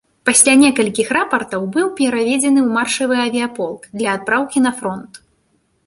[0.27, 5.13] Пасля некалькіх рапартаў быў пераведзены ў маршавы авіяполк для адпраўкі на фронт.